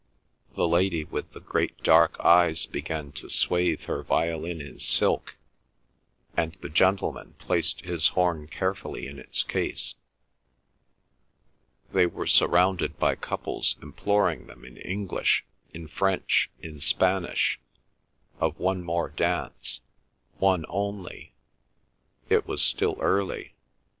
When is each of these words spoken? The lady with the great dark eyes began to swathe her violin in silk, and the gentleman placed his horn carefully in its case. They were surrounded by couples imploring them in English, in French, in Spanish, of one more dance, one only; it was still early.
The 0.55 0.67
lady 0.67 1.03
with 1.03 1.31
the 1.33 1.39
great 1.39 1.77
dark 1.83 2.19
eyes 2.21 2.65
began 2.65 3.11
to 3.11 3.29
swathe 3.29 3.81
her 3.81 4.01
violin 4.01 4.59
in 4.59 4.79
silk, 4.79 5.35
and 6.35 6.57
the 6.59 6.69
gentleman 6.69 7.35
placed 7.37 7.81
his 7.81 8.07
horn 8.07 8.47
carefully 8.47 9.05
in 9.05 9.19
its 9.19 9.43
case. 9.43 9.93
They 11.93 12.07
were 12.07 12.25
surrounded 12.25 12.97
by 12.97 13.13
couples 13.13 13.75
imploring 13.79 14.47
them 14.47 14.65
in 14.65 14.77
English, 14.77 15.45
in 15.71 15.87
French, 15.87 16.49
in 16.59 16.79
Spanish, 16.79 17.59
of 18.39 18.57
one 18.59 18.83
more 18.83 19.09
dance, 19.09 19.81
one 20.39 20.65
only; 20.67 21.35
it 22.27 22.47
was 22.47 22.63
still 22.63 22.97
early. 23.01 23.53